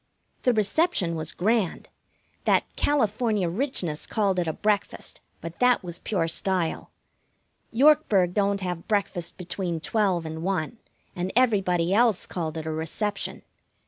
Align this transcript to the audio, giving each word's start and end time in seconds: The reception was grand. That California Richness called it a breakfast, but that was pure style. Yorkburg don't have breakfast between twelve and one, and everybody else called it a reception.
The 0.41 0.53
reception 0.53 1.13
was 1.13 1.31
grand. 1.31 1.87
That 2.45 2.63
California 2.75 3.47
Richness 3.47 4.07
called 4.07 4.39
it 4.39 4.47
a 4.47 4.53
breakfast, 4.53 5.21
but 5.41 5.59
that 5.59 5.83
was 5.83 5.99
pure 5.99 6.27
style. 6.27 6.89
Yorkburg 7.71 8.33
don't 8.33 8.61
have 8.61 8.87
breakfast 8.87 9.37
between 9.37 9.79
twelve 9.79 10.25
and 10.25 10.41
one, 10.41 10.79
and 11.15 11.31
everybody 11.35 11.93
else 11.93 12.25
called 12.25 12.57
it 12.57 12.65
a 12.65 12.71
reception. 12.71 13.43